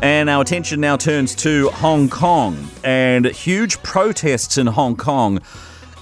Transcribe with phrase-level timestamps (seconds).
[0.00, 5.40] And our attention now turns to Hong Kong and huge protests in Hong Kong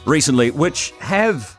[0.05, 1.57] recently, which have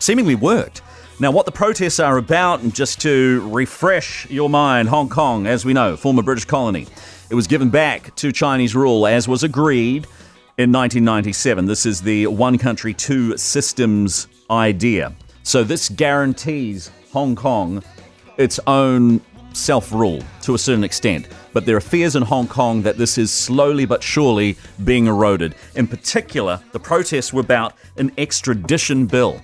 [0.00, 0.82] seemingly worked.
[1.20, 5.64] Now, what the protests are about, and just to refresh your mind, Hong Kong, as
[5.64, 6.88] we know, former British colony,
[7.30, 10.06] it was given back to Chinese rule as was agreed
[10.58, 11.66] in 1997.
[11.66, 15.14] This is the one country, two systems idea.
[15.44, 17.82] So, this guarantees Hong Kong
[18.36, 19.20] its own
[19.56, 21.28] self rule to a certain extent.
[21.52, 25.54] But there are fears in Hong Kong that this is slowly but surely being eroded.
[25.74, 29.40] In particular, the protests were about an extradition bill.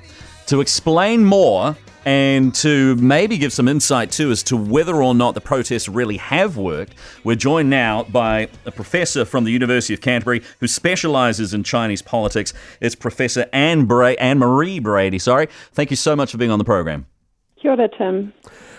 [0.46, 5.34] To explain more and to maybe give some insight too as to whether or not
[5.34, 6.94] the protests really have worked,
[7.24, 12.02] we're joined now by a professor from the University of Canterbury who specializes in Chinese
[12.02, 12.52] politics.
[12.80, 15.18] It's Professor Anne, Bra- Anne Marie Brady.
[15.18, 15.48] Sorry.
[15.72, 17.06] Thank you so much for being on the program.
[17.60, 18.32] Kia ora, Tim.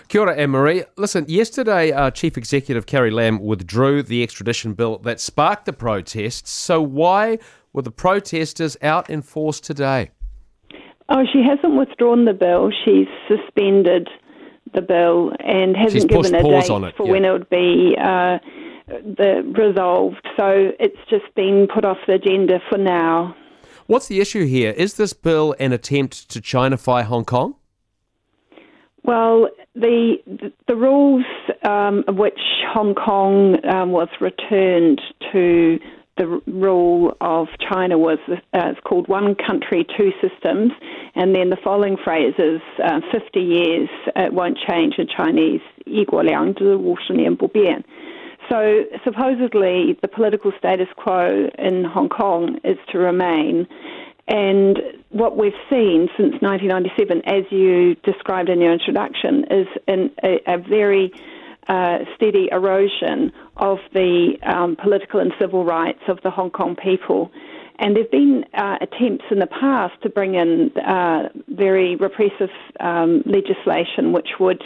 [0.08, 0.84] Kia ora, Anne-Marie.
[0.96, 6.50] Listen, yesterday uh, Chief Executive Carrie Lam withdrew the extradition bill that sparked the protests.
[6.50, 7.38] So why
[7.72, 10.10] were the protesters out in force today?
[11.08, 12.70] Oh, she hasn't withdrawn the bill.
[12.84, 14.08] She's suspended
[14.72, 17.12] the bill and hasn't She's given a pause date on it, for yeah.
[17.12, 18.38] when it would be uh,
[18.88, 20.26] the resolved.
[20.36, 23.36] So it's just been put off the agenda for now.
[23.86, 24.70] What's the issue here?
[24.70, 27.56] Is this bill an attempt to Chinify Hong Kong?
[29.03, 30.17] Well, the
[30.67, 31.25] the rules
[31.63, 32.39] um, of which
[32.73, 35.79] Hong Kong um, was returned to
[36.17, 40.71] the rule of China was uh, it's called one country, two systems,
[41.15, 47.83] and then the following phrase is uh, 50 years it won't change in Chinese, 一国两制五十年不变.
[48.49, 53.67] So supposedly the political status quo in Hong Kong is to remain.
[54.26, 54.78] and
[55.10, 61.12] what we've seen since 1997, as you described in your introduction, is a, a very
[61.68, 67.30] uh, steady erosion of the um, political and civil rights of the Hong Kong people.
[67.78, 72.50] And there have been uh, attempts in the past to bring in uh, very repressive
[72.80, 74.62] um, legislation which would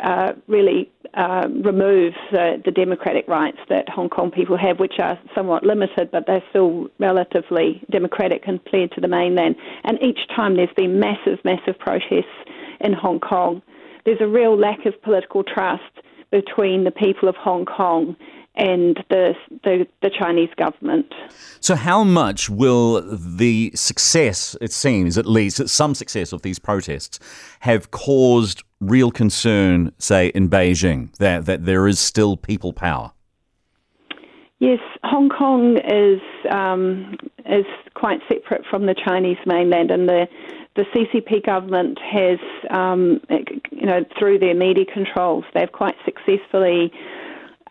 [0.00, 5.18] uh, really uh, remove the, the democratic rights that Hong Kong people have, which are
[5.34, 9.56] somewhat limited, but they're still relatively democratic compared to the mainland.
[9.84, 12.34] And each time there's been massive, massive protests
[12.80, 13.62] in Hong Kong.
[14.04, 15.82] There's a real lack of political trust
[16.30, 18.16] between the people of Hong Kong
[18.56, 19.34] and the,
[19.64, 21.12] the, the Chinese government.
[21.60, 27.18] So, how much will the success, it seems at least, some success of these protests
[27.60, 33.12] have caused real concern, say, in Beijing, that, that there is still people power?
[34.60, 36.20] Yes, Hong Kong is
[36.50, 40.26] um, is quite separate from the Chinese mainland, and the
[40.76, 42.38] the CCP government has,
[42.70, 43.20] um,
[43.70, 46.92] you know, through their media controls, they've quite successfully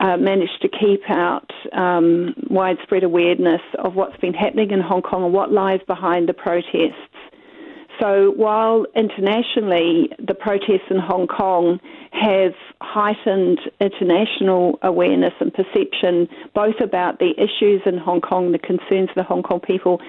[0.03, 5.23] uh, managed to keep out um, widespread awareness of what's been happening in Hong Kong
[5.23, 6.99] and what lies behind the protests.
[8.01, 11.79] So while internationally the protests in Hong Kong
[12.11, 19.09] have heightened international awareness and perception, both about the issues in Hong Kong, the concerns
[19.09, 20.01] of the Hong Kong people,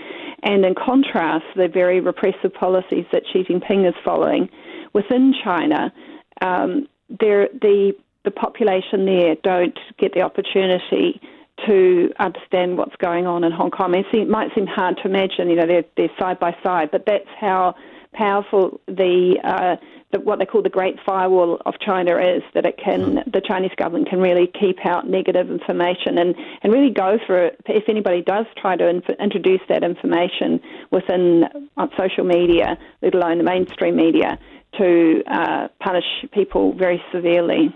[0.43, 4.49] and in contrast, the very repressive policies that Xi Jinping is following
[4.93, 5.93] within China,
[6.41, 6.89] um,
[7.21, 7.93] there, the
[8.25, 11.21] the population there don't get the opportunity
[11.67, 13.95] to understand what's going on in Hong Kong.
[13.95, 17.05] It, seem, might seem hard to imagine, you know, they're, they're side by side, but
[17.07, 17.75] that's how
[18.13, 19.77] powerful the, uh,
[20.13, 22.43] the what they call the Great Firewall of China is.
[22.55, 26.91] That it can, the Chinese government can really keep out negative information and, and really
[26.91, 27.61] go for it.
[27.67, 31.45] If anybody does try to inf- introduce that information within
[31.77, 34.39] uh, social media, let alone the mainstream media,
[34.79, 37.73] to uh, punish people very severely.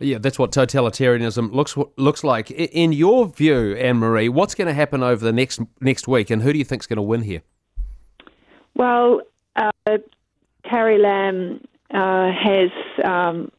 [0.00, 2.50] Yeah, that's what totalitarianism looks looks like.
[2.50, 6.42] In your view, Anne Marie, what's going to happen over the next next week, and
[6.42, 7.42] who do you think is going to win here?
[8.74, 9.22] Well,
[9.56, 9.98] uh,
[10.64, 12.70] Carrie Lam uh, has
[13.04, 13.50] um,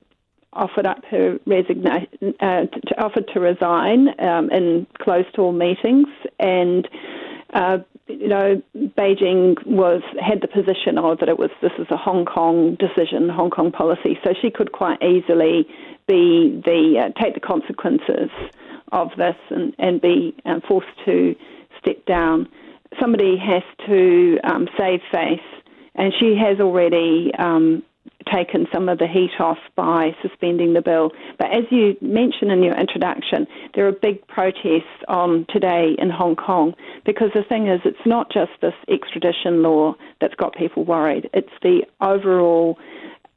[0.53, 2.65] offered up her resignation, uh,
[2.97, 6.07] offered to resign um, in closed door meetings,
[6.39, 6.88] and
[7.53, 11.98] uh, you know, Beijing was had the position of that it was this is a
[11.98, 15.68] Hong Kong decision, Hong Kong policy, so she could quite easily
[16.07, 18.30] be the uh, take the consequences
[18.92, 21.36] of this and and be um, forced to
[21.80, 22.48] step down.
[23.00, 25.40] Somebody has to um, save face,
[25.96, 27.84] and she has already um,
[28.33, 31.12] taken some of the heat off by suspending the bill.
[31.38, 36.36] But as you mentioned in your introduction, there are big protests on today in Hong
[36.36, 36.74] Kong
[37.06, 41.30] because the thing is, it's not just this extradition law that's got people worried.
[41.33, 42.77] It's the overall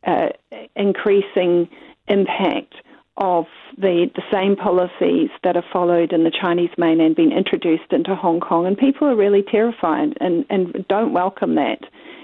[0.06, 0.28] uh,
[0.76, 1.68] increasing
[2.08, 2.74] impact
[3.18, 3.46] of
[3.76, 8.40] the, the same policies that are followed in the Chinese mainland being introduced into Hong
[8.40, 11.80] Kong, and people are really terrified and, and don't welcome that.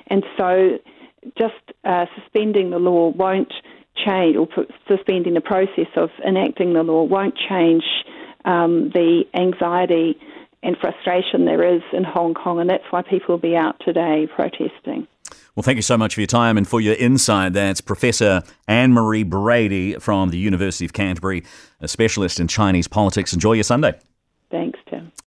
[0.06, 0.78] And so
[1.36, 1.54] just
[1.84, 3.52] uh, suspending the law won't
[4.04, 4.48] change, or
[4.88, 7.84] suspending the process of enacting the law won't change
[8.44, 10.18] um, the anxiety
[10.62, 14.26] and frustration there is in Hong Kong, and that's why people will be out today
[14.34, 15.06] protesting.
[15.54, 17.52] Well, thank you so much for your time and for your insight.
[17.52, 21.44] That's Professor Anne Marie Brady from the University of Canterbury,
[21.80, 23.32] a specialist in Chinese politics.
[23.32, 23.94] Enjoy your Sunday.
[24.50, 25.12] Thanks, Tim.